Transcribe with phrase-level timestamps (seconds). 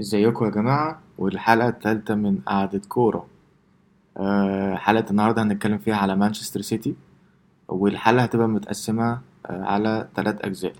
[0.00, 3.26] ازيكم يا جماعة؟ والحلقة التالتة من قعدة كورة.
[4.16, 6.94] آه، حلقة النهاردة هنتكلم فيها على مانشستر سيتي
[7.68, 9.12] والحلقة هتبقى متقسمة
[9.46, 10.72] آه، على تلات أجزاء.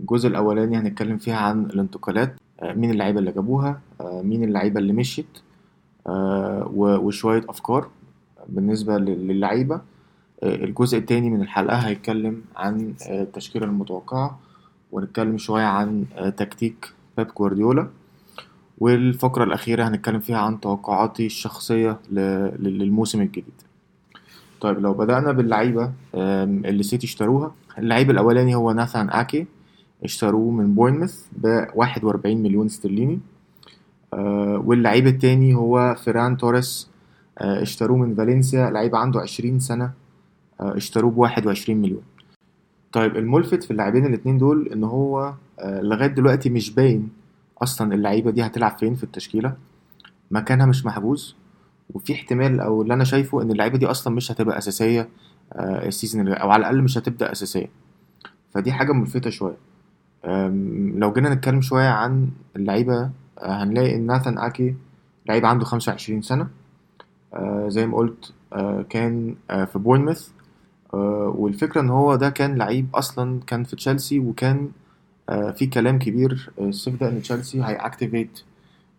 [0.00, 4.92] الجزء الأولاني هنتكلم فيها عن الانتقالات آه، مين اللعيبة اللي جابوها آه، مين اللعيبة اللي
[4.92, 5.38] مشيت
[6.06, 7.88] آه، وشوية أفكار
[8.48, 9.74] بالنسبة لل- للعيبة.
[10.42, 14.38] آه، الجزء التاني من الحلقة هيتكلم عن التشكيلة المتوقعة
[14.92, 16.04] ونتكلم شوية عن
[16.36, 17.88] تكتيك بيب جوارديولا.
[18.78, 21.98] والفقرة الأخيرة هنتكلم فيها عن توقعاتي الشخصية
[22.58, 23.44] للموسم الجديد.
[24.60, 27.54] طيب لو بدأنا باللعيبة اللي سيتي اشتروها.
[27.78, 29.46] اللعيب الأولاني هو ناثان آكي.
[30.04, 33.20] اشتروه من بورنموث ب 41 مليون استرليني.
[34.14, 36.90] آه، واللعيب التاني هو فيران توريس.
[37.38, 38.70] آه، اشتروه من فالنسيا.
[38.70, 39.92] لعيب عنده 20 سنة.
[40.60, 42.02] آه، اشتروه ب 21 مليون.
[42.92, 45.34] طيب الملفت في اللاعبين الاتنين دول إن هو
[45.64, 47.08] لغاية دلوقتي مش باين
[47.62, 49.56] أصلا اللعيبة دي هتلعب فين في التشكيلة؟
[50.30, 51.36] مكانها مش محجوز
[51.94, 55.08] وفي احتمال أو اللي أنا شايفه إن اللعيبة دي أصلا مش هتبقى أساسية
[55.52, 57.70] آه، السيزون أو على الأقل مش هتبدأ أساسية.
[58.54, 59.56] فدي حاجة ملفتة شوية.
[60.94, 64.74] لو جينا نتكلم شوية عن اللعيبة آه، هنلاقي إن ناثان أكي
[65.28, 66.48] لعيب عنده 25 سنة.
[67.34, 68.32] آه، زي ما قلت
[68.90, 70.28] كان في بورنموث.
[70.92, 74.70] والفكرة إن هو ده كان لعيب أصلا كان في تشيلسي وكان
[75.28, 78.40] في كلام كبير آه، الصيف ده إن تشيلسي هي activate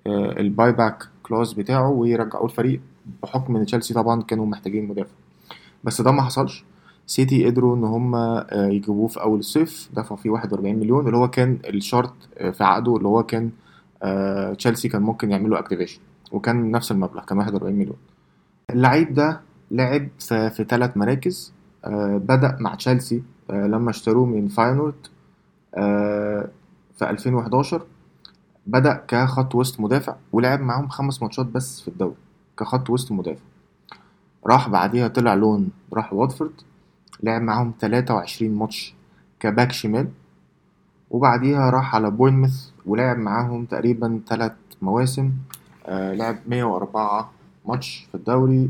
[0.08, 2.82] ال buy back clause بتاعه ويرجعوه الفريق
[3.24, 5.12] بحكم إن تشيلسي طبعا كانوا محتاجين مدافع.
[5.84, 6.64] بس ده ما حصلش.
[7.08, 11.30] سيتي قدروا إن هم آه، يجيبوه في أول الصيف دفعوا فيه 41 مليون اللي هو
[11.30, 13.52] كان الشرط آه، في عقده اللي هو كان
[14.04, 16.00] آه، تشيلسي كان ممكن يعملوا activation
[16.32, 17.98] وكان نفس المبلغ كان 41 مليون.
[18.70, 21.54] اللعيب ده لعب في, ثلاث مراكز
[21.86, 25.15] آه، بدأ مع تشيلسي آه، لما اشتروه من فاينورد آه،
[26.96, 27.82] في 2011
[28.68, 32.16] بدأ كخط وسط مدافع ولعب معاهم خمس ماتشات بس في الدوري
[32.60, 33.42] كخط وسط مدافع.
[34.46, 36.52] راح بعديها طلع loan راح واتفورد
[37.24, 38.96] لعب معاهم 23 ماتش
[39.40, 40.08] ك back شمال
[41.12, 45.32] وبعديها راح على بورنموث ولعب معاهم تقريبا ثلاث مواسم
[45.86, 47.32] آه لعب 104
[47.66, 48.70] ماتش في الدوري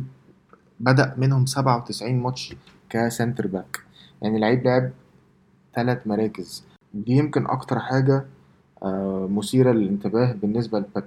[0.80, 2.56] بدأ منهم 97 ماتش
[2.90, 3.80] ك centre back.
[4.22, 4.92] يعني لعيب لعب
[5.76, 6.64] ثلاث مراكز.
[6.96, 8.26] دي يمكن أكتر حاجة
[8.84, 11.04] آه، مثيرة للانتباه بالنسبة لبيب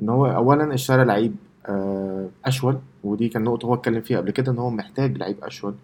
[0.00, 4.52] إن هو أولا اشترى لعيب آه، أشول ودي كان نقطة هو اتكلم فيها قبل كده
[4.52, 5.74] إن هو محتاج لعيب أشول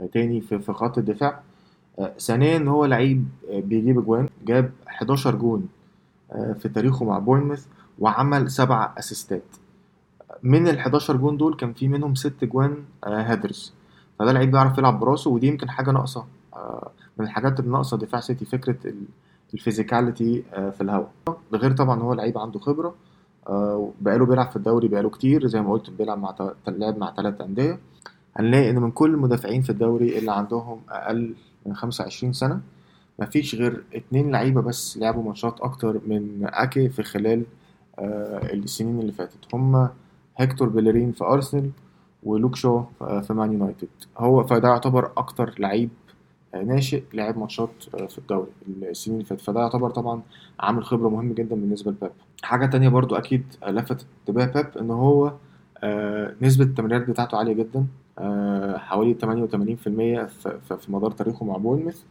[0.00, 1.40] آه، تاني في خط الدفاع.
[2.18, 5.68] ثانيا هو لعيب بيجيب أجوان جاب 11 جون
[6.58, 7.66] في تاريخه مع بورنموث
[7.98, 9.42] وعمل سبع أسيستات.
[10.42, 13.72] من ال 11 جون دول كان في منهم ست جوان headers
[14.18, 16.24] فده لعيب بيعرف يلعب براسه ودي يمكن حاجة ناقصة.
[17.18, 19.04] من الحاجات اللي ناقصة دفاع سيتي فكرة ال-
[19.54, 21.10] ال physicality آه، في الهواء.
[21.54, 22.94] غير طبعا هو لعيب عنده خبرة
[23.48, 26.34] آه، بقاله بيلعب في الدوري بقاله كتير زي ما قلت بيلعب مع
[26.68, 27.78] لعب مع ثلاث أندية.
[28.36, 31.34] هنلاقي إن من كل المدافعين في الدوري اللي عندهم أقل
[31.66, 32.60] من 25 سنة
[33.18, 37.44] مفيش غير اتنين لعيبة بس لعبوا ماتشات أكتر من أكي في خلال
[37.98, 39.54] آه، السنين اللي فاتت.
[39.54, 39.90] هما
[40.36, 41.70] هيكتور بيلرين في أرسنال
[42.22, 43.88] ولوك شو آه، في مان يونايتد.
[44.18, 46.01] هو فده يعتبر أكتر لعيب آه،
[46.54, 48.46] ناشئ لعب ماتشات آه، في الدوري
[48.82, 49.40] السنين اللي فاتت.
[49.42, 50.22] فده يعتبر طبعا
[50.60, 52.10] عامل خبرة مهم جدا بالنسبة لبيب.
[52.42, 55.32] حاجة تانية برضو أكيد لفتت انتباه بيب إن هو
[55.84, 57.86] آه، نسبة التمريرات بتاعته عالية جدا
[58.18, 60.26] آه، حوالي 88%
[60.76, 62.02] في مدار تاريخه مع بورنموث.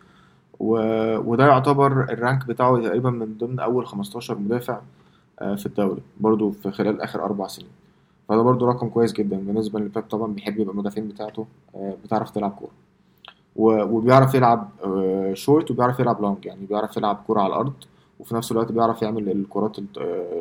[0.60, 4.80] وده يعتبر ال rank بتاعه تقريبا من ضمن أول 15 مدافع
[5.40, 7.70] في الدوري برضو في خلال آخر أربع سنين.
[8.30, 10.04] فده برضو رقم كويس جدا بالنسبة لبيب.
[10.04, 12.70] طبعا بيحب يبقى المدافعين بتاعته بتعرف تلعب كورة.
[12.70, 12.91] و-
[13.56, 17.74] وبيعرف يلعب آه، شورت وبيعرف يلعب long يعني بيعرف يلعب كورة على الأرض
[18.20, 19.84] وفي نفس الوقت بيعرف يعمل الكرات آه،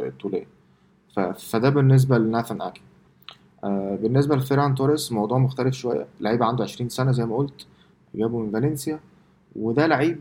[0.09, 0.47] الطولية.
[1.51, 2.81] فده بالنسبة لناثان أكي
[3.65, 6.07] آه، بالنسبة لفيران توريس موضوع مختلف شوية.
[6.21, 7.67] لعيب عنده 20 سنة زي ما قلت
[8.15, 9.01] جابه من فالنسيا.
[9.57, 10.19] وده لعيب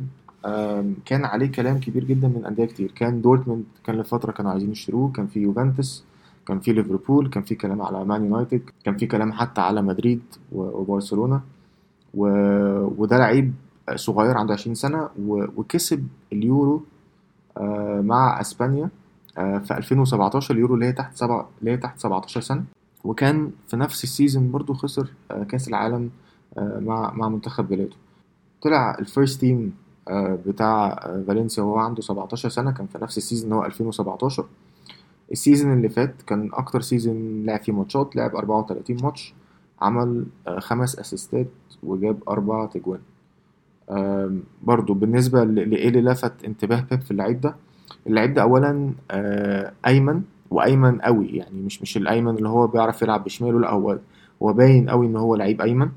[1.05, 2.91] كان عليه كلام كبير جدا من أندية كتير.
[2.91, 5.11] كان دورتموند كان لفترة كانوا عايزين يشتروه.
[5.11, 6.03] كان في يوفنتوس
[6.47, 10.21] كان في ليفربول كان في كلام على مان يونايتد كان في كلام حتى على مدريد
[10.51, 11.41] وبرشلونة.
[12.13, 12.27] و...
[13.01, 13.53] وده لعيب
[13.95, 15.45] صغير عنده 20 سنة و...
[15.57, 16.83] وكسب اليورو
[17.57, 18.89] آه، مع أسبانيا
[19.37, 22.63] آه، في 2017 اليورو اللي هي تحت سبع اللي هي تحت 17 سنة.
[23.03, 26.09] وكان في نفس ال season برضو خسر آه، كأس العالم
[26.57, 27.95] مع مع منتخب بلاده.
[28.61, 29.73] طلع ال first team
[30.45, 30.95] بتاع
[31.27, 34.45] فالنسيا وهو عنده 17 سنة كان في نفس ال season هو 2017
[35.31, 39.33] ال season اللي فات كان أكتر season لعب فيه ماتشات لعب 34 ماتش.
[39.81, 41.47] عمل آه، خمس أسيستات
[41.83, 42.99] وجاب أربع تجوان.
[44.63, 47.55] برضو بالنسبة لإيه اللي لفت انتباه بيب في اللعيب ده؟
[48.07, 50.21] اللعيب ده اولا آه، أيمن
[50.51, 53.97] وأيمن قوي يعني مش مش الأيمن اللي هو بيعرف يلعب بشماله لا هو
[54.43, 55.89] هو باين قوي إن هو لعيب أيمن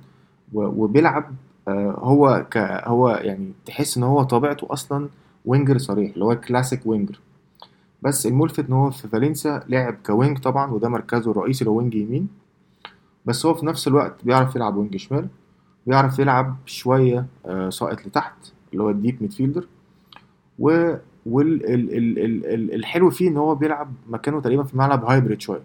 [0.53, 1.25] و- وبيلعب
[1.69, 2.57] آه، هو ك
[2.87, 5.09] هو يعني تحس إن هو طبيعته أصلا
[5.47, 7.21] winger صريح اللي هو classic winger
[8.03, 11.95] بس الملفت إن هو في فالنسيا لعب ك wing طبعا وده مركزه الرئيسي هو wing
[11.95, 12.29] يمين.
[13.27, 15.29] بس هو في نفس الوقت بيعرف يلعب wing شمال
[15.87, 18.35] بيعرف يلعب شوية آه، ساقط لتحت
[18.73, 19.67] اللي هو ال deep midfielder
[20.59, 20.95] و
[21.27, 25.63] والحلو فيه إن هو بيلعب مكانه تقريبا في ملعب hybrid شوية.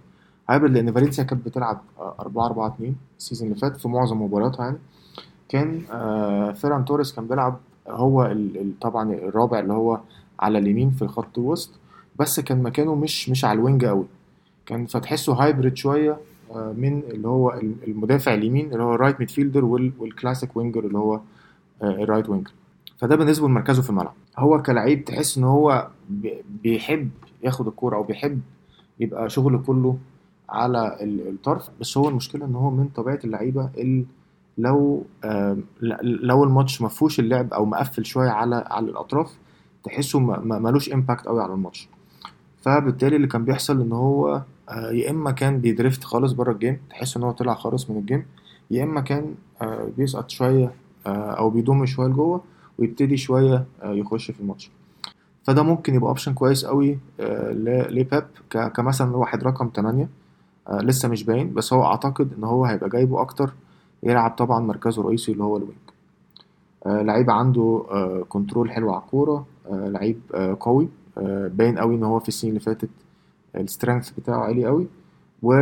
[0.49, 4.65] hybrid لأن فالنسيا كانت بتلعب 4 4 2 ال season اللي فات في معظم مبارياتها
[4.65, 4.77] يعني.
[5.49, 7.57] كان آه، فيران توريس كان بيلعب
[7.87, 8.35] هو
[8.81, 9.99] طبعا الرابع اللي هو
[10.39, 11.71] على اليمين في الخط الوسط
[12.19, 14.05] بس كان مكانه مش مش على ال wing قوي
[14.65, 16.17] كان فتحسه hybrid شوية
[16.55, 20.97] من اللي هو المدافع اليمين اللي هو ال right midfielder وال- وال classic winger اللي
[20.97, 21.19] هو
[21.83, 22.51] آه، ال right winger
[22.97, 24.13] فده بالنسبة لمركزه في الملعب.
[24.37, 27.09] هو كلاعب تحس إن هو بي- بيحب
[27.43, 28.41] ياخد الكورة أو بيحب
[28.99, 29.97] يبقى شغله كله
[30.49, 31.69] على ال- الطرف.
[31.81, 34.05] بس هو المشكلة إن هو من طبيعة اللعيبة اللي
[34.57, 35.03] لو
[36.01, 39.37] لو الماتش ما فيهوش اللعب أو مقفل شوية على على الأطراف
[39.83, 41.89] تحسه ملوش impact قوي على الماتش.
[42.61, 46.57] فبالتالي اللي كان بيحصل إن هو آه، يا إما كان بي drift خالص بره ال
[46.57, 48.25] game تحس إن هو طلع خالص من ال game
[48.71, 50.71] يا إما كان آه، بيسقط شوية
[51.07, 52.41] آه، أو بيضم شوية لجوه
[52.77, 54.71] ويبتدي شوية آه، يخش في الماتش.
[55.43, 57.51] فده ممكن يبقى option كويس قوي آه،
[57.89, 60.09] لبيب كمثلا واحد رقم 8
[60.67, 63.53] آه، لسه مش باين بس هو أعتقد إن هو هيبقى جايبه أكتر
[64.03, 65.77] يلعب طبعا مركزه الرئيسي اللي هو ال wing.
[66.85, 71.95] آه، لعيب عنده آه، control حلو على الكورة آه، لعيب آه، قوي آه، باين قوي
[71.95, 72.89] إن هو في السنين اللي فاتت
[73.57, 74.87] ال strength بتاعه عالي قوي.
[75.43, 75.53] و...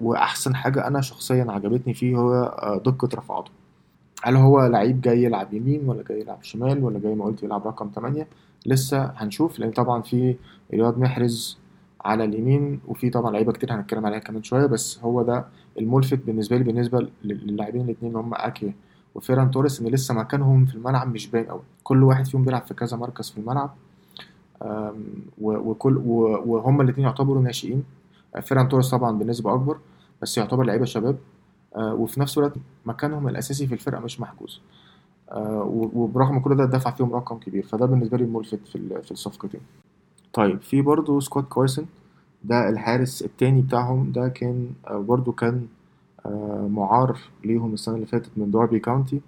[0.00, 3.50] وأحسن حاجة أنا شخصيا عجبتني فيه هو آه، دقة رفعاته.
[4.22, 7.66] هل هو لعيب جاي يلعب يمين ولا جاي يلعب شمال ولا جاي ما قلت يلعب
[7.66, 8.26] رقم 8
[8.66, 10.36] لسه هنشوف لأن طبعا في
[10.72, 11.58] رياض محرز
[12.04, 15.44] على اليمين وفي طبعا لعيبة كتير هنتكلم عليها كمان شوية بس هو ده
[15.78, 17.10] الملفت بالنسبة لي بالنسبة لل-
[17.46, 18.72] للاعبين الاثنين اللي هم أكي
[19.14, 22.74] وفيران توريس إن لسه مكانهم في الملعب مش باين قوي كل واحد فيهم بيلعب في
[22.74, 23.74] كذا مركز في الملعب.
[25.40, 25.96] وكل
[26.46, 27.84] وهم الاثنين يعتبروا ناشئين.
[28.36, 29.78] آه، فيران توريس طبعا بنسبة أكبر
[30.22, 31.18] بس يعتبر لعيبة شباب.
[31.76, 32.52] آه، وفي نفس الوقت
[32.86, 34.60] مكانهم الأساسي في الفرقة مش محجوز.
[35.30, 35.62] آه،
[35.94, 37.62] وبرغم كل ده دفع فيهم رقم كبير.
[37.62, 39.60] فده بالنسبة لي الملفت في في الصفقتين
[40.32, 41.84] طيب في برضه سكوت كويسن.
[42.44, 45.66] ده الحارس التاني بتاعهم ده كان برضه كان
[46.70, 49.20] معار ليهم السنة اللي فاتت من داربي كاونتي.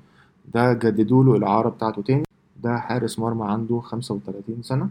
[0.55, 2.23] ده جددوا له الإعارة بتاعته تاني.
[2.63, 4.89] ده حارس مرمى عنده 35 سنة.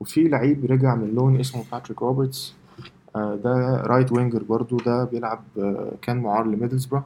[0.00, 2.54] وفي لعيب رجع من loan اسمه باتريك روبرتس
[3.16, 7.04] آه، ده right winger برضو ده بيلعب آه، كان معار لميدلسبرا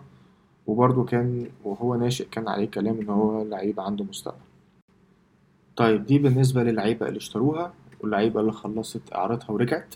[0.66, 4.38] وبرضو كان وهو ناشئ كان عليه كلام إن هو لعيب عنده مستقبل.
[5.76, 9.94] طيب دي بالنسبة للعيبة اللي اشتروها واللعيبة اللي خلصت إعارتها ورجعت.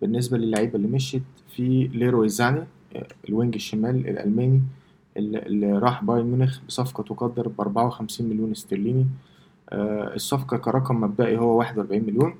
[0.00, 1.22] بالنسبة للعيبة اللي مشيت
[1.56, 2.64] في ليروي زاني
[2.96, 4.62] آه، ال wing الشمال الألماني
[5.16, 9.06] اللي راح بايرن ميونخ بصفقة تقدر ب 54 مليون استرليني.
[9.72, 12.34] الصفقة كرقم مبدئي هو 41 مليون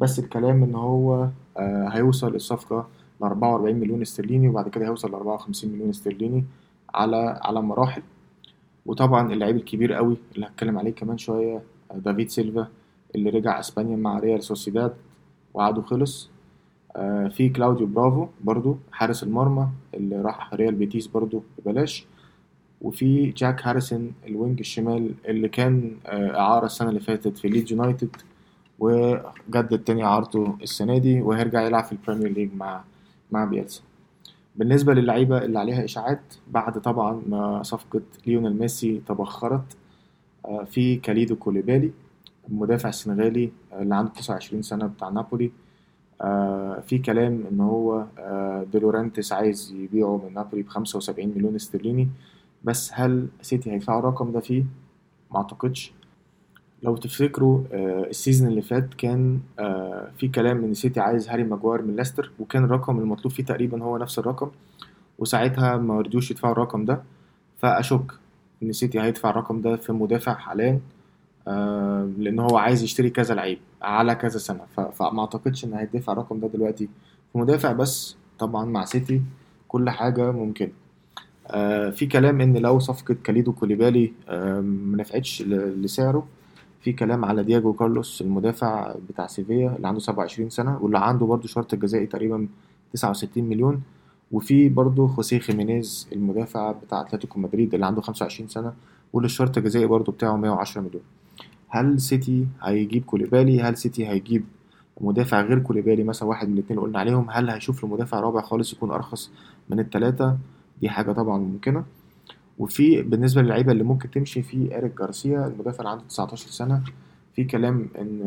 [0.00, 2.88] بس الكلام إن هو آه، هيوصل الصفقة
[3.20, 6.44] ل 44 مليون استرليني وبعد كده هيوصل ل 54 مليون استرليني
[6.94, 8.02] على على مراحل.
[8.86, 12.68] وطبعا اللعيب الكبير قوي اللي هتكلم عليه كمان شوية آه، دافيد سيلفا
[13.14, 14.94] اللي رجع إسبانيا مع ريال سوسيداد
[15.54, 16.30] وعقده خلص.
[16.96, 22.06] آه، في كلاوديو برافو برضو حارس المرمى اللي راح ريال بيتيس برضو ببلاش.
[22.82, 27.72] وفي جاك هاريسون ال wing الشمال اللي كان آه، إعارة السنة اللي فاتت في ليدز
[27.72, 28.16] يونايتد
[28.78, 32.84] وجدد تاني إعارته السنة دي وهيرجع يلعب في ال Premier League مع
[33.30, 33.82] مع بيلسا
[34.56, 39.76] بالنسبة للعيبة اللي عليها إشاعات بعد طبعا ما صفقة ليونيل ميسي تبخرت
[40.46, 41.92] آه، في كاليدو كوليبالي
[42.48, 45.50] المدافع السنغالي اللي عنده 29 سنة بتاع نابولي.
[46.20, 52.08] آه، في كلام إن هو آه، ديلاورينتيس عايز يبيعه من نابولي ب 75 مليون استرليني.
[52.64, 54.64] بس هل سيتي هيدفعوا الرقم ده فيه؟
[55.30, 55.92] ما أعتقدش.
[56.82, 61.44] لو تفتكروا آه، ال season اللي فات كان آه، في كلام إن سيتي عايز هاري
[61.44, 64.50] ماجواير من ليستر وكان الرقم المطلوب فيه تقريبا هو نفس الرقم
[65.18, 67.02] وساعتها ما رضيوش يدفعوا الرقم ده.
[67.58, 68.12] فأشك
[68.62, 70.80] إن سيتي هيدفع الرقم ده في مدافع حاليا
[71.48, 74.60] آه، لأن هو عايز يشتري كذا لعيب على كذا سنة.
[74.92, 76.88] فما أعتقدش إن هيدفع الرقم ده دلوقتي
[77.32, 79.22] في مدافع بس طبعا مع سيتي
[79.68, 80.72] كل حاجة ممكنة.
[81.92, 86.26] في كلام إن لو صفقة كاليدو كوليبالي آه، ما نفعتش لسعره.
[86.80, 91.48] في كلام على دياجو كارلوس المدافع بتاع سيفيا اللي عنده 27 سنة واللي عنده برضو
[91.48, 92.48] شرط جزائي تقريبا
[92.92, 93.82] 69 مليون.
[94.32, 98.72] وفي برضو خوسيه خيمينيز المدافع بتاع أتلتيكو مدريد اللي عنده 25 سنة
[99.12, 101.02] واللي الشرط الجزائي برضو بتاعه 110 مليون.
[101.68, 104.44] هل سيتي هيجيب كوليبالي؟ هل سيتي هيجيب
[105.00, 107.26] مدافع غير كوليبالي؟ مثلا واحد من الاتنين اللي قلنا عليهم.
[107.30, 109.30] هل هيشوف له مدافع رابع خالص يكون أرخص
[109.70, 110.36] من التلاتة؟
[110.82, 111.84] دي حاجة طبعا ممكنة.
[112.58, 116.82] وفي بالنسبة للعيبة اللي ممكن تمشي في إيريك جارسيا المدافع عنده 19 سنة
[117.36, 118.20] في كلام إن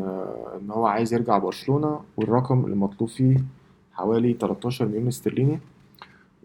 [0.62, 3.38] إن هو عايز يرجع برشلونة والرقم المطلوب فيه
[3.94, 5.60] حوالي 13 مليون استرليني.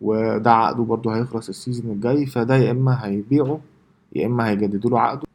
[0.01, 3.61] وده عقده برضه هيخلص ال season الجاي فده يا إما هيبيعه
[4.17, 5.27] يا إما هيجددوا له عقده.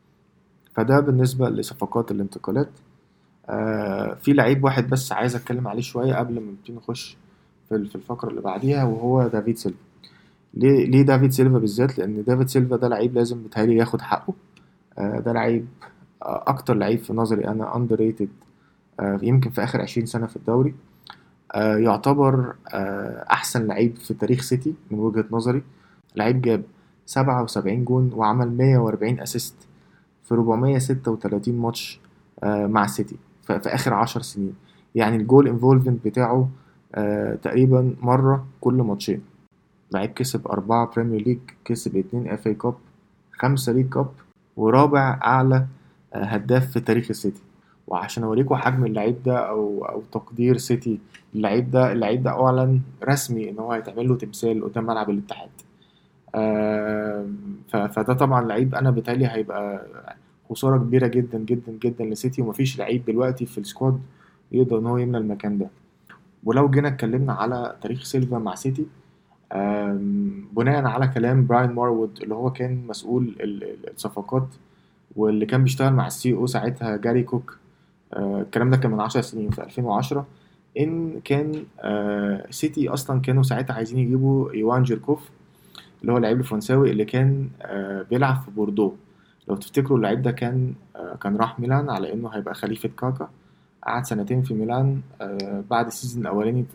[0.73, 2.69] فده بالنسبة لصفقات الانتقالات.
[3.49, 7.17] آه في لعيب واحد بس عايز أتكلم عليه شوية قبل ما نبتدي نخش
[7.69, 9.77] في في الفقرة اللي بعديها وهو دافيد سيلفا.
[10.55, 14.33] ليه ليه دافيد سيلفا بالذات؟ لأن دافيد سيلفا ده لعيب لازم بيتهيألي ياخد حقه.
[14.97, 15.67] آه ده لعيب
[16.23, 18.29] آه أكتر لعيب في نظري أنا underrated
[19.01, 20.75] يمكن في آخر عشرين سنة في الدوري.
[21.55, 25.63] آه يعتبر آه أحسن لعيب في تاريخ سيتي من وجهة نظري.
[26.15, 26.63] لعيب جاب
[27.05, 29.55] سبعة وسبعين جون وعمل مية وأربعين assist
[30.23, 31.99] في 436 ماتش
[32.43, 34.53] آه مع سيتي في آخر عشر سنين.
[34.95, 36.49] يعني ال goal involvement بتاعه
[36.95, 39.21] آه تقريبا مرة كل ماتشين.
[39.95, 42.75] لعيب كسب أربعة Premier League كسب اتنين FA Cup
[43.31, 44.07] خمسة League Cup
[44.57, 45.65] ورابع أعلى
[46.13, 47.41] آه هداف في تاريخ السيتي.
[47.87, 50.99] وعشان أوريكم حجم اللعيب ده أو أو تقدير سيتي
[51.35, 55.49] اللعيب ده اللعيب ده أعلن رسمي إن هو هيتعمل له تمثال قدام ملعب الاتحاد.
[57.71, 59.85] فده طبعا لعيب أنا بتهيألي هيبقى
[60.49, 63.99] خسارة كبيرة جدا جدا جدا لسيتي ومفيش لعيب دلوقتي في ال squad
[64.51, 65.67] يقدر إن هو يملى المكان ده.
[66.43, 68.85] ولو جينا اتكلمنا على تاريخ سيلفا مع سيتي
[70.53, 73.35] بناء على كلام براين ماروود اللي هو كان مسؤول
[73.93, 74.47] الصفقات
[75.15, 77.57] واللي كان بيشتغل مع ال CEO ساعتها جاري كوك.
[78.17, 80.25] الكلام ده كان من عشر سنين في 2010
[80.79, 81.63] إن كان
[82.49, 85.29] سيتي أصلا كانوا ساعتها عايزين يجيبوا ايوان جيركوف
[86.01, 87.49] اللي هو اللعيب الفرنساوي اللي كان
[88.09, 88.93] بيلعب في بوردو.
[89.47, 90.73] لو تفتكروا اللعيب ده كان
[91.21, 93.29] كان راح ميلان على إنه هيبقى خليفة كاكا.
[93.83, 95.01] قعد سنتين في ميلان
[95.69, 96.65] بعد ال season الأولاني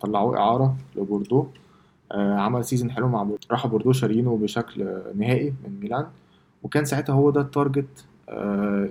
[0.00, 1.46] طلعوه إعارة لبوردو.
[2.12, 6.06] عمل season حلو مع بوردو راحوا بوردو شارينه بشكل نهائي من ميلان.
[6.62, 8.04] وكان ساعتها هو ده ال target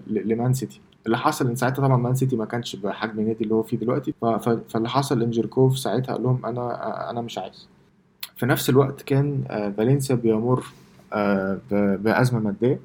[0.07, 0.81] لمان سيتي.
[1.05, 4.13] اللي حصل إن ساعتها طبعا مان سيتي ما كانش بحجم النادي اللي هو فيه دلوقتي.
[4.69, 7.67] فاللي حصل إن جيركوف ساعتها قال لهم أنا أنا مش عايز.
[8.35, 9.43] في نفس الوقت كان
[9.77, 10.65] فالنسيا بيمر
[11.71, 12.79] بأزمة مادية.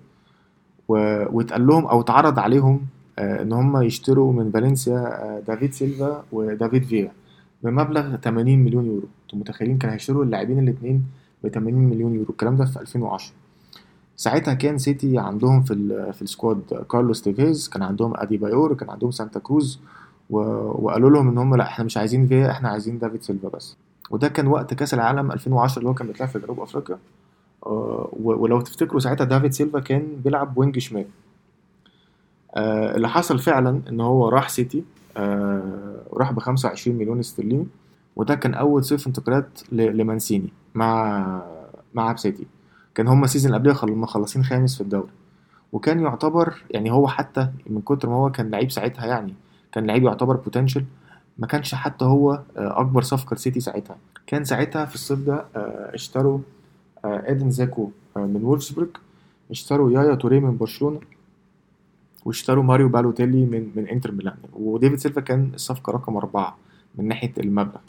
[0.89, 2.87] واتقال لهم أو اتعرض عليهم
[3.19, 7.13] إن هم يشتروا من فالنسيا دافيد سيلفا ودافيد فيا
[7.63, 9.09] بمبلغ 80 مليون يورو.
[9.35, 11.05] أنتوا متخيلين كانوا هيشتروا اللاعبين الاثنين
[11.45, 13.33] ب 80 مليون يورو؟ الكلام ده في 2010
[14.17, 15.75] ساعتها كان سيتي عندهم في
[16.13, 19.81] في ال squad كارلوس تيفيز كان عندهم أديبايور كان عندهم سانتا كروز.
[20.31, 23.77] وقالوا لهم إن هم لا إحنا مش عايزين فيا إحنا عايزين دافيد سيلفا بس.
[24.11, 26.99] وده كان وقت كأس العالم 2010 اللي هو كان بيتلعب في جنوب أفريقيا.
[27.67, 31.07] آه ولو تفتكروا ساعتها دافيد سيلفا كان بيلعب wing شمال.
[32.55, 34.85] آه اللي حصل فعلا إن هو راح سيتي
[35.17, 37.67] آه راح ب 25 مليون استرليني.
[38.17, 41.43] وده كان أول صيف انتقالات لمانسيني مع
[41.95, 42.47] مع سيتي
[42.95, 45.11] كان هما ال season اللي قبلها مخلصين خامس في الدوري.
[45.73, 49.35] وكان يعتبر يعني هو حتى من كتر ما هو كان لعيب ساعتها يعني
[49.73, 50.85] كان لعيب يعتبر potential
[51.39, 53.97] ما كانش حتى هو أكبر صفقة لسيتي ساعتها.
[54.27, 55.45] كان ساعتها في الصيف ده
[55.95, 56.39] اشتروا
[57.05, 58.89] إدين دجيكو من وولفسبورج
[59.51, 61.01] اشتروا يايا توريه من برشلونة
[62.25, 64.37] واشتروا ماريو بالوتيلي من من إنتر ميلان.
[64.53, 66.57] وديفيد سيلفا كان الصفقه رقم أربعة
[66.95, 67.81] من ناحية المبلغ.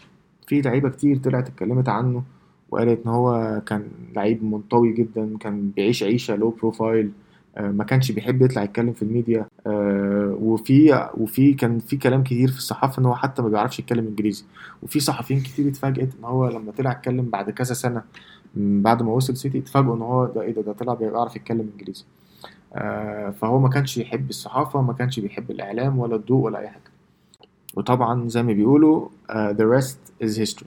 [0.52, 2.24] في لعيبة كتير طلعت اتكلمت عنه
[2.72, 7.12] وقالت إن هو كان لعيب منطوي جدا كان بيعيش عيشة low profile
[7.60, 9.46] ما كانش بيحب يطلع يتكلم في الميديا
[10.42, 14.46] وفي وفي كان في كلام كتير في الصحافة إن هو حتى ما بيعرفش يتكلم إنجليزي.
[14.84, 18.02] وفي صحفيين كتير اتفاجئت إن هو لما طلع اتكلم بعد كذا سنة
[18.56, 22.06] بعد ما وصل سيتي اتفاجئوا إن هو ده إيه ده ده طلع بيعرف يتكلم إنجليزي.
[23.32, 26.92] فهو ما كانش يحب الصحافة ما كانش بيحب الإعلام ولا الضوء ولا أي حاجة.
[27.76, 29.82] وطبعا زي ما بيقولوا uh, the
[30.30, 30.66] history.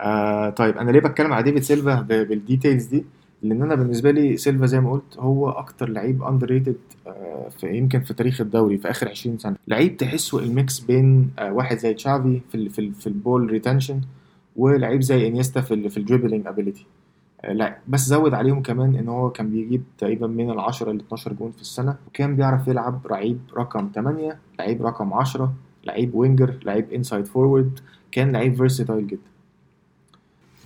[0.00, 3.04] آه طيب أنا ليه بتكلم على ديفيد سيلفا بال details دي؟
[3.42, 6.76] لأن أنا بالنسبة لي سيلفا زي ما قلت هو أكتر لعيب underrated
[7.06, 9.56] آه في يمكن في تاريخ الدوري في آخر 20 سنة.
[9.68, 13.50] لعيب تحسه ال mix بين آه واحد زي تشافي في ال في, ال في البول
[13.50, 14.00] ريتنشن
[14.56, 16.86] ولعيب زي إنيستا في ال في ال dribbling ability
[17.48, 21.32] لا بس زود عليهم كمان إن هو كان بيجيب تقريبا من ال 10 ل 12
[21.32, 25.52] جون في السنة وكان بيعرف يلعب لعيب رقم 8 لعيب رقم 10
[25.84, 27.80] لعيب winger لعيب inside forward
[28.12, 29.30] كان لعيب versatile جدا.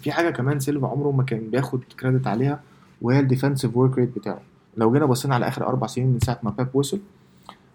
[0.00, 2.60] في حاجة كمان سيلفا عمره ما كان بياخد credit عليها
[3.02, 4.40] وهي ال defensive work rate بتاعه.
[4.76, 7.00] لو جينا بصينا على آخر أربع سنين من ساعة ما بيب وصل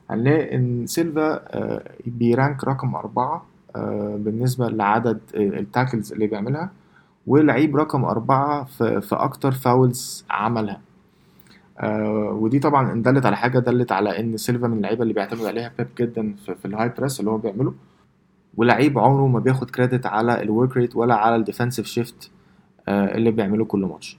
[0.09, 1.41] هنلاقي إن سيلفا
[2.05, 3.45] بي rank رقم أربعة
[4.15, 6.69] بالنسبة لعدد ال tackles اللي بيعملها
[7.27, 10.81] ولعيب رقم أربعة في, في أكتر fouls عملها.
[11.81, 15.45] آه ودي طبعا ان دلت على حاجة دلت على إن سيلفا من اللعيبة اللي بيعتمد
[15.45, 17.73] عليها بيب جدا في, في ال high press اللي هو بيعمله.
[18.57, 22.31] ولعيب عمره ما بياخد credit على ال work rate ولا على ال defensive shift
[22.87, 24.17] آه اللي بيعمله كل ماتش.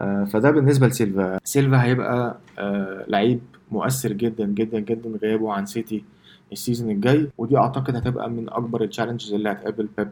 [0.00, 1.38] آه فده بالنسبة لسيلفا.
[1.44, 3.40] سيلفا هيبقى آه لعيب
[3.72, 6.04] مؤثر جدا جدا جدا غيابه عن سيتي
[6.52, 7.28] ال season الجاي.
[7.38, 10.10] ودي أعتقد هتبقى من أكبر ال challenges اللي هتقابل بيب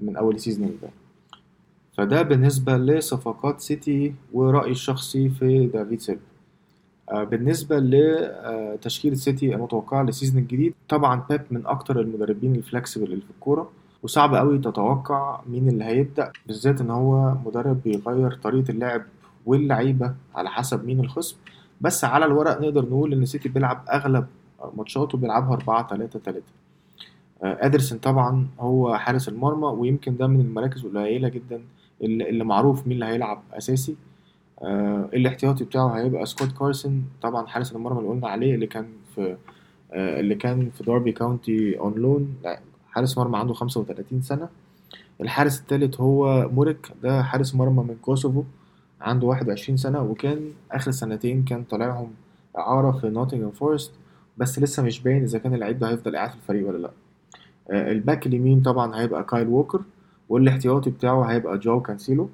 [0.00, 0.90] من أول ال season الجاي
[1.96, 6.22] فده بالنسبة لصفقات سيتي ورأيي الشخصي في دافيد سيلفا.
[7.10, 13.04] آه بالنسبة لتشكيلة سيتي المتوقعة لل season الجديد طبعا بيب من أكتر المدربين ال flexible
[13.04, 13.70] اللي في الكورة
[14.02, 19.02] وصعب قوي تتوقع مين اللي هيبدأ بالذات إن هو مدرب بيغير طريقة اللعب
[19.46, 21.36] واللعيبة على حسب مين الخصم.
[21.80, 24.26] بس على الورق نقدر نقول إن سيتي بيلعب أغلب
[24.76, 26.42] ماتشاته بيلعبها 4 3 3
[27.42, 31.60] إيدرسون طبعا هو حارس المرمى ويمكن ده من المراكز القليلة جدا
[32.02, 33.96] اللي, معروف مين اللي هيلعب أساسي.
[34.62, 39.36] آه الاحتياطي بتاعه هيبقى سكوت كارسون طبعا حارس المرمى اللي قلنا عليه اللي كان في
[39.92, 42.34] آه اللي كان في داربي كاونتي on loan
[42.90, 44.48] حارس مرمى عنده 35 سنة.
[45.20, 46.88] الحارس الثالث هو موريك.
[47.02, 48.42] ده حارس مرمى من كوسوفو
[49.00, 50.02] عنده 21 سنة.
[50.02, 50.40] وكان
[50.72, 52.10] آخر سنتين كان طالعهم
[52.58, 53.92] إعارة في نوتنغهام فورست
[54.38, 56.90] بس لسه مش باين إذا كان اللعيب ده هيفضل قاعد في الفريق ولا لأ.
[57.70, 59.80] آه الباك اليمين طبعا هيبقى كايل ووكر
[60.30, 62.28] والاحتياطي بتاعه هيبقى جو كانسيلو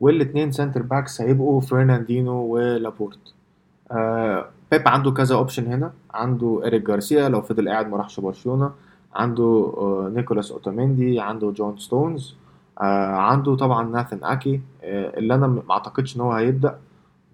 [0.00, 3.34] والاثنين center backs هيبقوا فرناندينو ولابورت.
[3.92, 5.92] آه بيب عنده كذا option هنا.
[6.14, 8.72] عنده اريك جارسيا لو فضل قاعد ما راحش برشلونة.
[9.14, 11.20] عنده آه نيكولاس أوتاميندي.
[11.20, 12.36] عنده جون ستونز.
[12.80, 16.78] آه عنده طبعا ناثن أكي آه اللي أنا ما أعتقدش إن هو هيبدأ.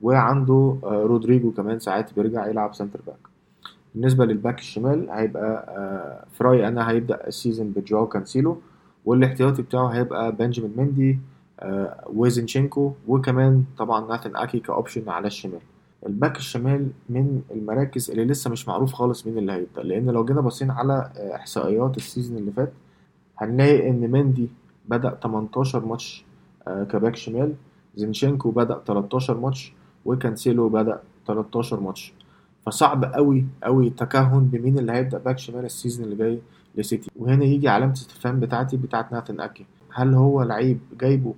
[0.03, 3.17] وعنده آه رودريجو كمان ساعات بيرجع يلعب center back.
[3.95, 8.59] بالنسبة للباك الشمال هيبقى آه ف رأيي أنا هيبدأ ال season بجواو كانسيلو.
[9.07, 11.19] والاحتياطي بتاعه هيبقى بنجامين مندي
[11.61, 15.61] آه وزينشينكو وكمان طبعا ناثن أكي ك option على الشمال.
[16.07, 20.41] الباك الشمال من المراكز اللي لسه مش معروف خالص مين اللي هيبدأ لأن لو جينا
[20.41, 22.73] بصينا على إحصائيات ال season اللي فات
[23.39, 24.49] هنلاقي إن مندي
[24.89, 26.25] بدأ 18 ماتش
[26.69, 27.55] آه كباك شمال
[27.97, 29.73] زينشينكو بدأ 13 ماتش
[30.05, 32.13] وكانسيلو بدأ 13 ماتش.
[32.67, 36.39] فصعب قوي قوي التكهن بمين اللي هيبدأ باك شمال ال season اللي جاي.
[36.77, 39.67] لسيتي وهنا يجي علامة الاستفهام بتاعتي بتاعت ناثن أكي.
[39.93, 41.35] هل هو لعيب جايبه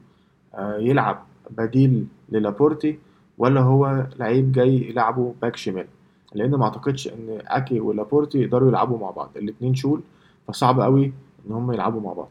[0.55, 2.99] آه يلعب بديل للابورتي
[3.39, 5.87] ولا هو لعيب جاي يلعبه باك شمال؟
[6.35, 9.31] لأن ما أعتقدش إن أكي ولابورتي يقدروا يلعبوا مع بعض.
[9.37, 10.01] الاتنين شول
[10.49, 11.13] فصعب قوي
[11.47, 12.29] إن هم يلعبوا مع بعض.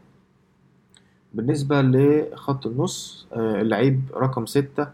[1.34, 4.86] بالنسبة لخط النص آه اللعيب رقم ستة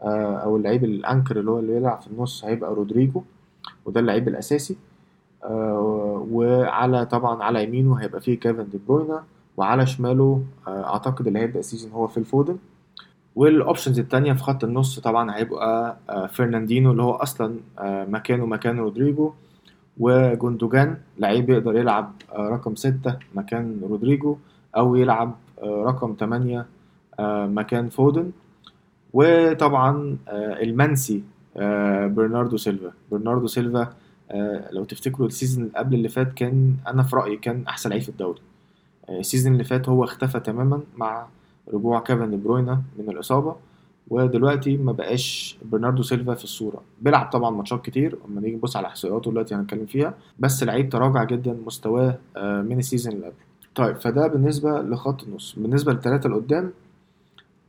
[0.00, 3.22] آه أو اللعيب ال anchor اللي هو اللي يلعب في النص هيبقى رودريجو
[3.84, 4.76] وده اللعيب الأساسي.
[5.50, 9.22] وعلى طبعا على يمينه هيبقى فيه كيفن دي بروينا
[9.56, 12.56] وعلى شماله آه أعتقد اللي هيبدأ ال season هو فيل فودن.
[13.36, 18.78] وال options التانية في خط النص طبعا هيبقى آه فرناندينو اللي هو أصلا مكانه مكان
[18.78, 19.32] رودريجو
[20.00, 24.36] وجوندوجان لعيب يقدر يلعب رقم ستة مكان رودريجو
[24.76, 26.66] أو يلعب رقم تمانية
[27.60, 28.30] مكان فودن.
[29.12, 30.16] وطبعا
[30.62, 31.22] المنسي
[32.16, 32.90] برناردو سيلفا.
[33.10, 33.92] برناردو سيلفا
[34.70, 38.02] لو تفتكروا ال season اللي قبل اللي فات كان أنا في رأيي كان أحسن لعيب
[38.02, 38.40] في الدوري.
[39.10, 41.26] ال season اللي فات هو اختفى تماما مع
[41.74, 43.56] رجوع كيفن دي بروينا من الإصابة
[44.08, 46.82] ودلوقتي ما بقاش برناردو سيلفا في الصورة.
[47.02, 51.24] بيلعب طبعا ماتشات كتير أما نيجي نبص على احصائياته دلوقتي هنتكلم فيها بس لعيب تراجع
[51.24, 53.34] جدا مستواه من ال season اللي قبل.
[53.74, 55.54] طيب فده بالنسبة لخط النص.
[55.58, 56.70] بالنسبة للثلاثه اللي قدام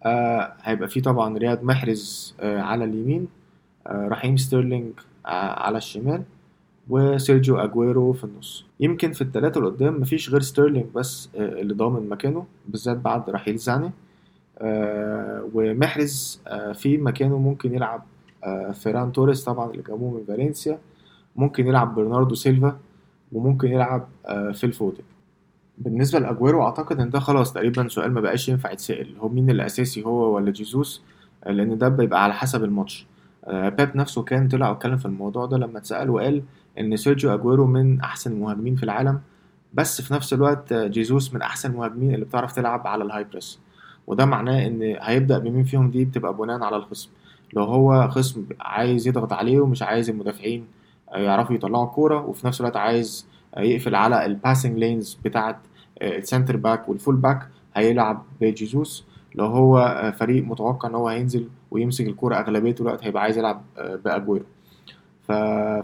[0.04, 3.28] آه هيبقى في طبعا رياض محرز آه على اليمين
[3.88, 4.92] آه رحيم ستيرلينج
[5.26, 6.24] على الشمال
[6.90, 8.66] وسيرجيو أجويرو في النص.
[8.80, 13.58] يمكن في الثلاثه اللي قدام مفيش غير ستيرلينج بس اللي ضامن مكانه بالذات بعد رحيل
[13.58, 13.92] ساني.
[15.54, 16.42] ومحرز
[16.74, 18.04] في مكانه ممكن يلعب
[18.74, 20.80] فيران توريس طبعا اللي جابوه من فالنسيا.
[21.36, 22.78] ممكن يلعب برناردو سيلفا
[23.32, 24.08] وممكن يلعب
[24.54, 25.04] فيل فودن
[25.78, 29.18] بالنسبة لأجويرو أعتقد إن ده خلاص تقريبا سؤال ما بقاش ينفع يتسأل.
[29.20, 31.02] هو مين اللي اساسي هو ولا جيسوس؟
[31.46, 33.08] لأن ده بيبقى على حسب الماتش.
[33.48, 36.44] بيب نفسه كان طلع واتكلم في الموضوع ده لما اتسأل وقال
[36.80, 39.20] إن سيرجيو أجويرو من أحسن المهاجمين في العالم
[39.74, 43.60] بس في نفس الوقت جيسوس من أحسن المهاجمين اللي بتعرف تلعب على ال high press
[44.08, 47.10] وده معناه إن هيبدأ بمين فيهم؟ دي بتبقى بناء على الخصم.
[47.54, 50.66] لو هو خصم عايز يضغط عليه ومش عايز المدافعين
[51.14, 53.28] يعرفوا يطلعوا الكورة وفي نفس الوقت عايز
[53.58, 55.60] يقفل على ال passing lanes بتاعه
[56.02, 59.06] ال centre back وال full back هيلعب بجيسوس.
[59.36, 63.62] لو هو فريق متوقع إن هو هينزل ويمسك الكورة أغلبية الوقت هيبقى عايز يلعب
[64.06, 64.46] بأجويرو.
[65.28, 65.32] ف...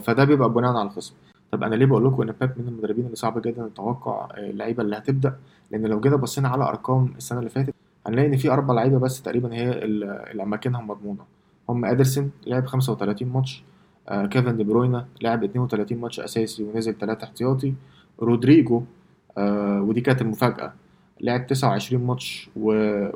[0.06, 1.13] فده بيبقى بناء على الخصم.
[1.51, 4.97] طب أنا ليه بقول لكم إن بيب من المدربين اللي صعب جدا نتوقع اللعيبة اللي
[4.97, 5.36] هتبدأ؟
[5.71, 7.73] لأن لو جينا بصينا على أرقام السنة اللي فاتت
[8.08, 11.23] هنلاقي إن في أربع لعيبة بس تقريبا هي اللي اماكنها مضمونة.
[11.69, 13.63] هم إدرسون لعب 35 ماتش
[14.10, 17.73] آه كيفن دي بروينا لعب 32 ماتش أساسي ونزل 3 احتياطي
[18.21, 18.84] رودريجو
[19.38, 20.73] آه ودي كانت المفاجأة
[21.21, 22.71] لعب 29 ماتش و...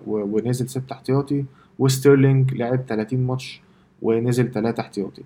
[0.07, 0.37] و...
[0.37, 1.45] ونزل 6 احتياطي
[1.79, 3.61] وستيرلينج لعب 30 ماتش
[4.01, 5.23] ونزل 3 احتياطي.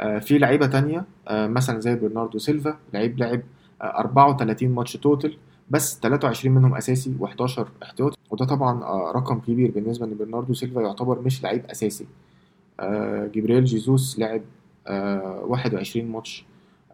[0.00, 3.40] آه في لعيبة تانية آه مثلا زي برناردو سيلفا لعيب لعب
[3.82, 5.36] آه 34 ماتش total
[5.70, 8.16] بس 23 منهم أساسي و11 احتياطي.
[8.30, 12.06] وده طبعا آه رقم كبير بالنسبة لبرناردو سيلفا يعتبر مش لعيب أساسي.
[12.80, 14.42] آه جبريل جيسوس لعب
[14.86, 16.44] آه 21 ماتش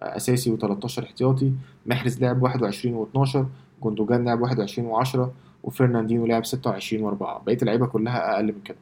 [0.03, 1.53] آه أساسي و13 احتياطي.
[1.87, 3.39] محرز لعب 21 و12
[3.83, 5.19] جوندوجان لعب 21 و10
[5.63, 8.77] وفرناندينو لعب 26 و4 بقية اللعيبة كلها أقل من كده.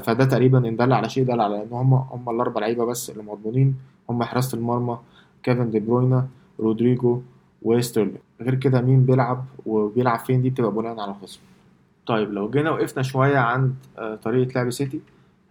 [0.00, 3.22] فده تقريبا إن دل على شيء دل على إن هم هم الأربع لعيبة بس اللي
[3.22, 3.76] مضمونين.
[4.10, 4.98] هم حراسة المرمى
[5.42, 6.26] كيفن دي بروينا
[6.60, 7.20] رودريجو
[7.62, 11.40] وستيرلينج غير كده مين بيلعب وبيلعب فين؟ دي بتبقى بناء على الخصم.
[12.06, 13.74] طيب لو جينا وقفنا شوية عند
[14.22, 15.00] طريقة لعب سيتي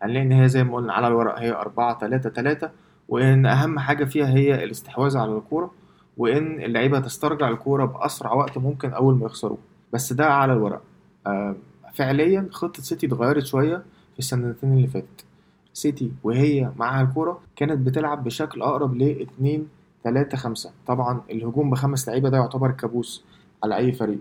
[0.01, 2.69] هنلاقي إن هي زي ما قلنا على الورق هي 4 3 3
[3.09, 5.71] وإن أهم حاجة فيها هي الاستحواذ على الكورة
[6.17, 9.57] وإن اللعيبة تسترجع الكورة بأسرع وقت ممكن أول ما يخسروه.
[9.93, 10.81] بس ده على الورق.
[11.27, 11.55] آه
[11.93, 13.75] فعليا خطة سيتي اتغيرت شوية
[14.13, 15.25] في السنتين اللي فاتت.
[15.73, 19.67] سيتي وهي معاها الكورة كانت بتلعب بشكل أقرب ل 2
[20.03, 23.23] 3 5 طبعا الهجوم بخمس لعيبة ده يعتبر كابوس
[23.63, 24.19] على أي فريق.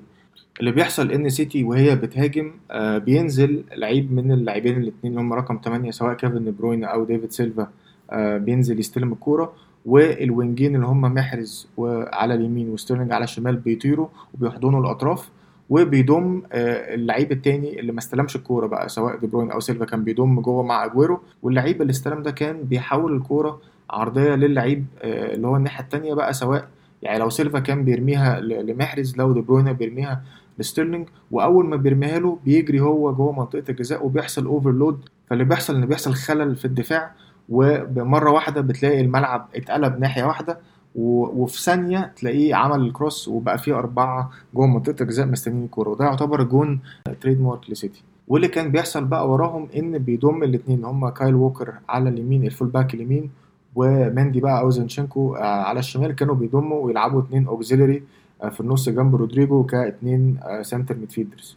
[0.60, 5.60] اللي بيحصل إن سيتي وهي بتهاجم آه بينزل لعيب من اللاعبين الاثنين اللي هم رقم
[5.64, 7.68] 8 سواء كيفن دي بروين أو ديفيد سيلفا
[8.10, 9.52] آه بينزل يستلم الكورة.
[9.86, 11.68] والوينجين اللي هم محرز
[12.12, 15.30] على اليمين وستيرلينج على الشمال بيطيروا وبيحضنوا الأطراف.
[15.70, 20.40] وبيضم اللعيب التاني اللي ما استلمش الكورة بقى سواء دي بروين أو سيلفا كان بيضم
[20.40, 21.20] جوه مع أجويرو.
[21.42, 26.68] واللعيب اللي استلم ده كان بيحول الكورة عرضية للعيب اللي هو الناحية التانية بقى سواء
[27.02, 30.22] يعني لو سيلفا كان بيرميها لمحرز لو دي بروين بيرميها
[30.58, 31.08] لستيرلينج.
[31.30, 35.00] وأول ما بيرميها له بيجري هو جوه منطقة الجزاء وبيحصل overload
[35.30, 37.10] فاللي بيحصل إن بيحصل خلل في الدفاع
[37.48, 40.58] وبمرة واحدة بتلاقي الملعب اتقلب ناحية واحدة.
[40.96, 45.88] وفي ثانية تلاقيه عمل ال cross وبقى فيه أربعة جوه منطقة الجزاء مستنيين الكورة.
[45.90, 46.80] وده يعتبر جون
[47.20, 48.02] trademark لسيتي.
[48.28, 52.68] واللي كان بيحصل بقى وراهم إن بيضم الاثنين هم كايل ووكر على اليمين ال full
[52.68, 53.30] back اليمين
[53.74, 58.02] ومندي بقى أو زينتشينكو على الشمال كانوا بيضموا ويلعبوا اثنين auxiliary
[58.50, 61.56] في النص جنب رودريجو كاثنين centre midfielders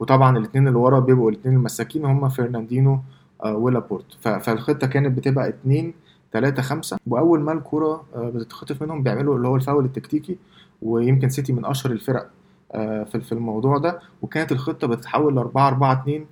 [0.00, 2.98] وطبعا الاثنين اللي ورا بيبقوا الاثنين المساكين هم فرناندينو
[3.46, 5.92] ولابورت فالخطة كانت بتبقى 2
[6.32, 10.36] 3 5 وأول ما الكورة بتتخطف منهم بيعملوا اللي هو الفاول التكتيكي
[10.82, 12.30] ويمكن سيتي من أشهر الفرق
[12.72, 14.00] في في الموضوع ده.
[14.22, 16.26] وكانت الخطة بتتحول ل 4 4 2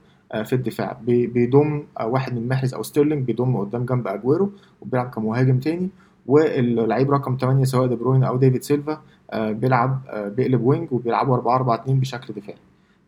[0.44, 0.96] في الدفاع.
[1.06, 4.50] بيضم واحد من محرز أو ستيرلينج بيضم قدام جنب أجويرو
[4.82, 5.88] وبيلعب كمهاجم تاني.
[6.26, 9.00] واللعيب رقم 8 سواء دي بروين أو ديفيد سيلفا
[9.34, 10.00] بيلعب
[10.37, 12.58] بيقلب wing وبيلعبوا 4 4 2 بشكل دفاعي.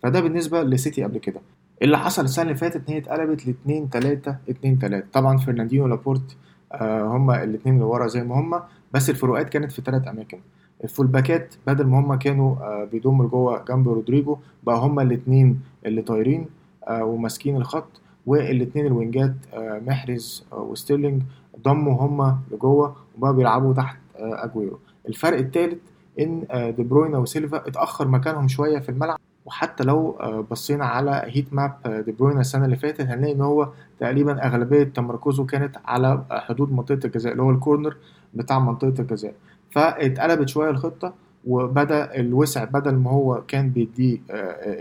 [0.02, 1.40] فده بالنسبة لسيتي قبل كده.
[1.82, 5.84] اللي حصل السنة اللي فاتت إن هي اتقلبت ل 2 3 2 3 طبعا فرناندينو
[5.84, 6.34] ولابورت آه
[6.82, 8.62] هما الاثنين اللي ورا زي ما هما.
[8.92, 10.38] بس الفروقات كانت في ثلاث أماكن.
[10.84, 15.02] ال full back ات بدل ما هما كانوا آه بيضموا لجوه جنب رودريجو بقى هما
[15.02, 16.46] الاثنين اللي طايرين
[16.88, 21.22] آه وماسكين الخط والاثنين ال wing ات آه محرز آه وستيرلينج
[21.64, 24.78] ضموا هما لجوه وبقى بيلعبوا تحت آه أجويرو.
[25.08, 25.78] الفرق الثالث
[26.20, 29.19] إن آه دي بروينا وسيلفا اتأخر مكانهم شوية في الملعب.
[29.50, 30.18] وحتى لو
[30.50, 33.68] بصينا على heat map دي بروين السنة اللي فاتت هنلاقي إن هو
[34.00, 37.96] تقريبا أغلبية تمركزه كانت على حدود منطقة الجزاء اللي هو ال corner
[38.34, 39.34] بتاع منطقة الجزاء.
[39.70, 41.14] فاتقلبت شوية الخطة
[41.46, 44.18] وبدأ الوسع بدل ما هو كان بيديه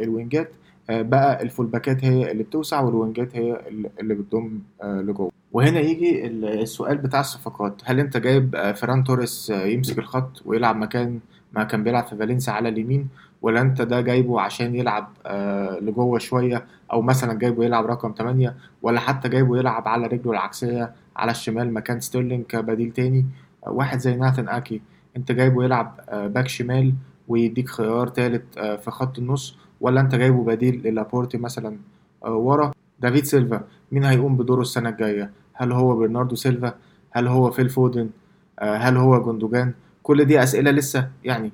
[0.03, 0.51] الوينجات
[0.89, 3.61] بقى الفولباكات هي اللي بتوسع وال wing ات هي
[3.99, 5.31] اللي بتضم لجوه.
[5.51, 7.81] وهنا يجي السؤال بتاع الصفقات.
[7.85, 11.19] هل أنت جايب فران توريس يمسك الخط ويلعب مكان
[11.53, 13.07] ما كان بيلعب في فالنسيا على اليمين
[13.41, 18.55] ولا انت ده جايبه عشان يلعب آه لجوه شوية أو مثلا جايبه يلعب رقم 8
[18.81, 23.25] ولا حتى جايبه يلعب على رجله العكسية على الشمال مكان ستيرلينج كبديل تاني.
[23.67, 24.81] آه واحد زي ناثن آكي.
[25.17, 26.93] أنت جايبه يلعب آه back شمال
[27.27, 31.77] ويديك خيار تالت آه في خط النص ولا أنت جايبه بديل للابورتي مثلا
[32.25, 36.73] آه ورا؟ دافيد سيلفا مين هيقوم بدوره السنة الجاية؟ هل هو برناردو سيلفا؟
[37.11, 38.09] هل هو فيل فودن؟
[38.59, 39.73] آه هل هو جوندوجان؟
[40.09, 41.51] كل دي أسئلة لسه يعني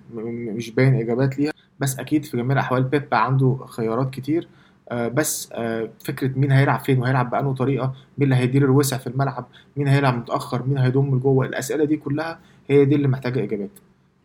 [0.55, 1.51] مش باين إجابات ليها.
[1.79, 4.47] بس أكيد في جميع الأحوال بيب عنده خيارات كتير.
[4.89, 9.07] آه بس آه فكرة مين هيلعب فين وهيلعب بأنه طريقة مين اللي هيدير الوسع في
[9.07, 9.45] الملعب
[9.77, 13.69] مين هيلعب متأخر مين هيضم لجوه الأسئلة دي كلها هي دي اللي محتاجة إجابات.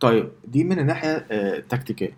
[0.00, 2.16] طيب دي من الناحية آه التكتيكية.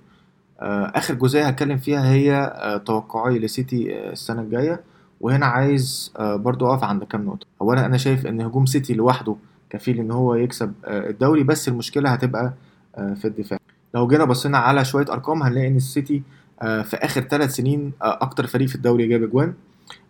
[0.61, 2.53] آخر جزئية هتكلم فيها هي
[2.87, 4.81] توقعي لسيتي السنة الجاية.
[5.21, 7.47] وهنا عايز برضو أقف عند كام نقطة.
[7.61, 9.37] اولا أنا شايف إن هجوم سيتي لوحده
[9.73, 12.53] كفيل إن هو يكسب الدوري بس المشكلة هتبقى
[12.97, 13.59] في الدفاع.
[13.95, 16.23] لو جينا بصينا على شوية أرقام هنلاقي إن السيتي
[16.61, 19.55] في آخر ثلاث سنين أكتر فريق في الدوري جاب اجوان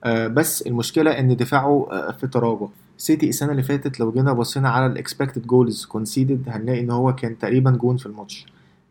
[0.05, 2.67] آه، بس المشكلة إن دفاعه آه، في تراجع.
[2.99, 7.15] سيتي السنة اللي فاتت لو جينا بصينا على ال expected goals conceded هنلاقي إن هو
[7.15, 8.47] كان تقريبا جون في الماتش.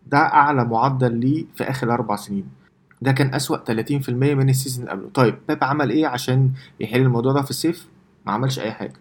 [0.07, 2.45] ده أعلى معدل ليه في آخر أربع سنين.
[3.01, 5.09] ده كان أسوأ 30% من ال season اللي قبله.
[5.13, 7.87] طيب بيب عمل إيه عشان يحل الموضوع ده في الصيف؟
[8.25, 8.93] ما عملش أي حاجة.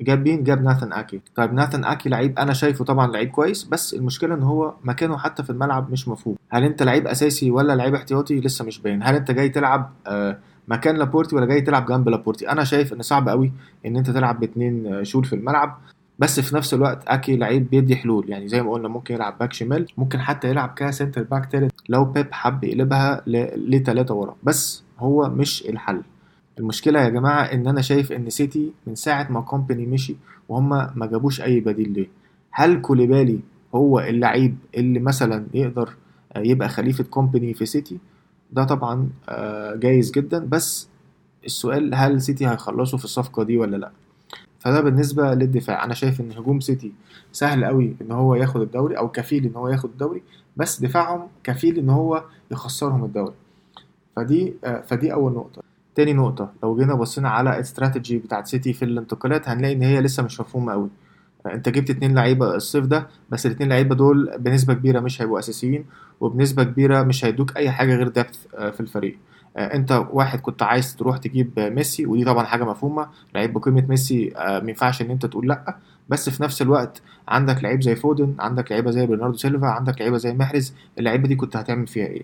[0.00, 1.20] جاب مين جاب ناثان آكي.
[1.36, 5.42] طيب ناثان آكي لعيب أنا شايفه طبعا لعيب كويس بس المشكلة إن هو مكانه حتى
[5.42, 6.36] في الملعب مش مفهوم.
[6.50, 9.02] هل أنت لعيب أساسي ولا لعيب احتياطي؟ لسه مش باين.
[9.02, 13.02] هل أنت جاي تلعب آه مكان لابورتي ولا جاي تلعب جنب لابورتي؟ أنا شايف إن
[13.02, 13.52] صعب قوي
[13.86, 15.78] إن أنت تلعب باتنين آه، شول في الملعب
[16.18, 18.30] بس في نفس الوقت آكي لعيب بيدي حلول.
[18.30, 21.72] يعني زي ما قلنا ممكن يلعب back شمال ممكن حتى يلعب ك center back تالت
[21.88, 23.22] لو بيب حب يقلبها
[23.56, 26.02] لتلاتة ورا بس هو مش الحل.
[26.58, 30.16] المشكلة يا جماعة إن أنا شايف إن سيتي من ساعة ما كومباني مشي
[30.48, 32.08] وهم ما جابوش أي بديل ليه.
[32.50, 33.40] هل كوليبالي
[33.74, 35.94] هو اللعيب اللي مثلا يقدر
[36.36, 37.98] يبقى خليفة كومباني في سيتي؟
[38.52, 40.38] ده طبعا آه، جايز جدا.
[40.38, 40.88] بس
[41.44, 43.90] السؤال هل سيتي هيخلصوا في الصفقة دي ولا لأ؟
[44.58, 45.84] فده بالنسبة للدفاع.
[45.84, 46.92] أنا شايف إن هجوم سيتي
[47.32, 50.22] سهل قوي إن هو ياخد الدوري أو كفيل إن هو ياخد الدوري
[50.56, 53.34] بس دفاعهم كفيل إن هو يخسرهم الدوري.
[54.16, 55.62] فدي آه، فدي أول نقطة.
[55.94, 60.22] تاني نقطة لو جينا بصينا على الاستراتيجي بتاعت سيتي في الانتقالات هنلاقي إن هي لسه
[60.22, 60.88] مش مفهومة قوي
[61.46, 65.84] أنت جبت اتنين لعيبة الصيف ده بس الاتنين لعيبة دول بنسبة كبيرة مش هيبقوا أساسيين
[66.20, 69.18] وبنسبة كبيرة مش هيدوك أي حاجة غير دبث في الفريق.
[69.56, 74.32] آه، أنت واحد كنت عايز تروح تجيب ميسي ودي طبعا حاجة مفهومة لعيب بقيمة ميسي
[74.36, 75.76] آه، ما ينفعش إن أنت تقول لأ.
[76.08, 80.16] بس في نفس الوقت عندك لعيب زي فودن عندك لعيبة زي برناردو سيلفا عندك لعيبة
[80.16, 82.22] زي محرز اللعيبة دي كنت هتعمل فيها إيه؟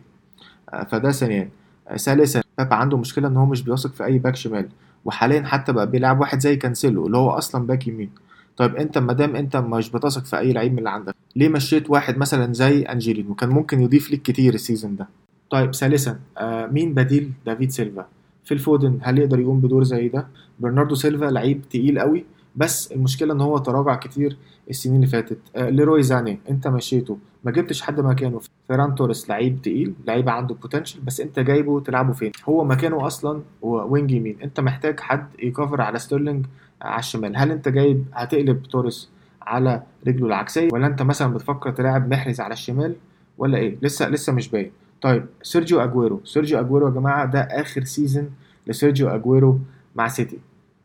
[0.72, 1.48] آه، فده ثانيا.
[1.96, 4.68] ثالثا بيب عنده مشكلة إن هو مش بيثق في أي back شمال.
[5.04, 8.10] وحاليا حتى بقى بيلعب واحد زي كانسيلو اللي هو أصلا back يمين.
[8.56, 11.90] طيب أنت ما دام أنت مش بتثق في أي لعيب من اللي عندك ليه مشيت
[11.90, 15.08] واحد مثلا زي انجيلين وكان ممكن يضيف لك كتير ال season ده؟
[15.50, 18.06] طيب ثالثا آه مين بديل دافيد سيلفا؟
[18.44, 20.26] فيل فودن هل يقدر يقوم بدور زي ده؟
[20.60, 22.24] برناردو سيلفا لعيب تقيل قوي
[22.56, 24.36] بس المشكلة إن هو تراجع كتير.
[24.70, 25.38] السنين اللي فاتت.
[25.56, 27.18] آه ليروي زاني انت مشيته.
[27.44, 28.40] ما جبتش حد مكانه.
[28.68, 33.42] فيران توريس لعيب تقيل لعيب عنده potential بس انت جايبه تلعبه فين؟ هو مكانه أصلا
[33.64, 34.36] هو wing يمين.
[34.42, 36.46] انت محتاج حد يكفر على ستيرلينج
[36.82, 37.36] على الشمال.
[37.36, 39.08] هل انت جايب هتقلب توريس
[39.42, 42.94] على رجله العكسية؟ ولا انت مثلا بتفكر تلاعب محرز على الشمال؟
[43.38, 44.70] ولا إيه؟ لسه لسه مش باين.
[45.00, 46.20] طيب سيرجيو أجويرو.
[46.24, 48.30] سيرجيو أجويرو يا جماعة ده آخر season
[48.66, 49.58] لسيرجيو أجويرو
[49.96, 50.38] مع سيتي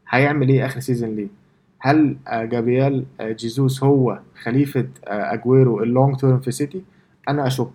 [0.09, 1.27] هيعمل إيه آخر season ليه؟
[1.85, 6.83] هل آه، جابرييل آه، جيزوس هو خليفة آه، أجويرو ال long term في سيتي؟
[7.29, 7.69] أنا أشك.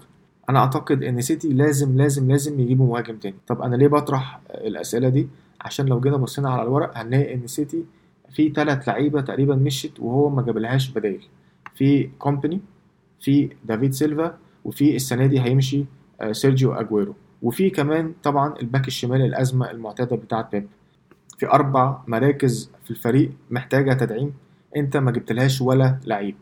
[0.50, 3.36] أنا أعتقد إن سيتي لازم لازم لازم يجيبوا مهاجم تاني.
[3.46, 5.28] طب أنا ليه بطرح الأسئلة دي؟
[5.60, 7.84] عشان لو جينا بصينا على الورق هنلاقي إن سيتي
[8.30, 11.26] في ثلاث لعيبة تقريبا مشت وهو ما جابلهاش بدايل
[11.74, 12.60] في كومباني
[13.20, 15.84] في دافيد سيلفا وفي السنة دي هيمشي
[16.32, 17.14] سيرجيو أجويرو.
[17.42, 20.66] وفي كمان طبعا ال back الشمال الأزمة المعتادة بتاعة بيب.
[21.38, 24.32] في أربع مراكز في الفريق محتاجة تدعيم.
[24.76, 26.34] أنت ما جبتلهاش ولا لعيب.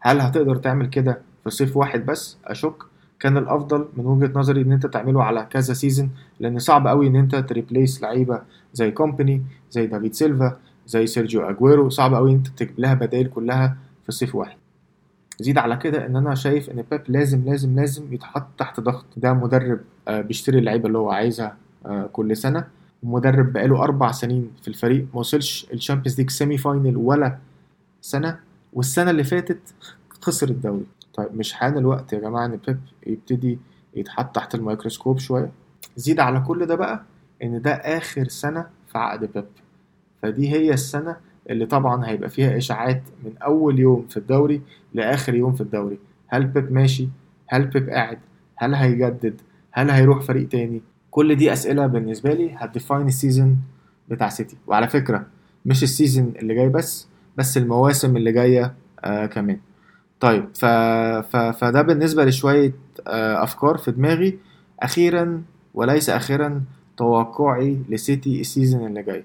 [0.00, 2.74] هل هتقدر تعمل كده في صيف واحد بس؟ أشك.
[3.20, 6.10] كان الأفضل من وجهة نظري إن أنت تعمله على كذا season
[6.40, 11.42] لأن صعب قوي إن أنت ت replace لعيبة زي كومباني زي دافيد سيلفا زي سيرجيو
[11.42, 11.88] أجويرو.
[11.88, 13.76] صعب قوي أنت تجيب لها بدائل كلها
[14.06, 14.56] في صيف واحد.
[15.40, 19.06] زيد على كده إن أنا شايف إن بيب لازم لازم لازم يتحط تحت ضغط.
[19.16, 22.79] ده مدرب آه، بيشتري اللعيبة اللي هو عايزها آه، كل سنة.
[23.02, 27.38] مدرب بقاله أربع سنين في الفريق ما وصلش ال Champions League semi final ولا
[28.00, 28.38] سنة
[28.72, 29.74] والسنة اللي فاتت
[30.20, 33.58] خسر الدوري طيب مش حان الوقت يا جماعة إن بيب يبتدي
[33.96, 35.50] يتحط تحت الميكروسكوب شوية
[35.96, 37.02] زيد على كل ده بقى
[37.42, 39.44] إن ده آخر سنة في عقد بيب
[40.22, 41.16] فدي هي السنة
[41.50, 44.60] اللي طبعا هيبقى فيها إشاعات من أول يوم في الدوري
[44.94, 47.08] لآخر يوم في الدوري هل بيب ماشي؟
[47.48, 48.18] هل بيب قاعد؟
[48.56, 49.40] هل هيجدد؟
[49.72, 53.58] هل هيروح فريق تاني؟ كل دي أسئلة بالنسبة لي هت define ال season
[54.08, 54.56] بتاع سيتي.
[54.66, 55.26] وعلى فكرة
[55.66, 59.58] مش ال season اللي جاي بس بس المواسم اللي جاية آه كمان.
[60.20, 60.64] طيب ف...
[60.64, 61.36] ف...
[61.36, 62.72] فده بالنسبة لشوية
[63.06, 64.38] آه أفكار في دماغي.
[64.80, 65.42] أخيرا
[65.74, 66.62] وليس أخيرا
[66.96, 69.24] توقعي لسيتي ال season اللي جاي.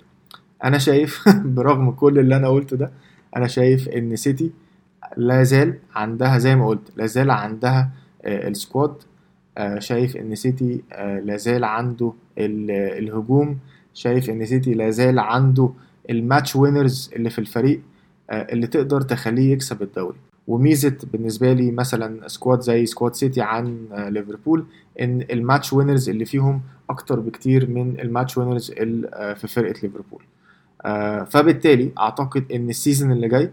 [0.64, 2.92] أنا شايف برغم كل اللي أنا قلته ده
[3.36, 4.52] أنا شايف إن سيتي
[5.18, 7.90] لا زال عندها زي ما قلت لا زال عندها
[8.26, 8.94] آه، ال squad
[9.80, 13.58] شايف إن سيتي آه، لا زال عنده الهجوم
[13.94, 15.70] شايف إن سيتي لا زال عنده
[16.10, 17.82] ال match winners اللي في الفريق
[18.32, 20.18] اللي تقدر تخليه يكسب الدوري.
[20.48, 24.66] وميزة بالنسبة لي مثلا squad زي squad سيتي عن ليفربول
[25.02, 28.72] إن ال match winners اللي فيهم أكتر بكتير من ال match winners
[29.36, 30.22] في فرقة ليفربول.
[30.86, 33.52] آه، فبالتالي أعتقد إن ال season اللي جاي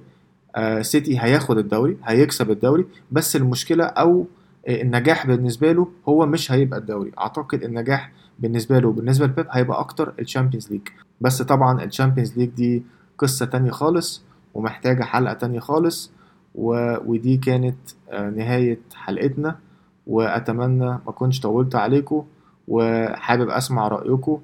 [0.57, 4.25] آه، سيتي هياخد الدوري هيكسب الدوري بس المشكلة أو آه،
[4.69, 7.13] النجاح بالنسبة له هو مش هيبقى الدوري.
[7.19, 10.89] أعتقد النجاح بالنسبة له بالنسبة لبيب هيبقى أكتر ال Champions League.
[11.21, 12.83] بس طبعا ال Champions League دي
[13.19, 14.23] قصة تانية خالص
[14.55, 16.13] ومحتاجة حلقة تانية خالص
[16.55, 16.95] و...
[17.11, 17.77] ودي كانت
[18.11, 19.59] آه، نهاية حلقتنا.
[20.07, 22.25] وأتمنى ما كنتش طولت عليكم
[22.69, 24.41] وحابب أسمع رأيكم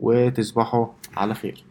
[0.00, 1.64] وتصبحوا على خير.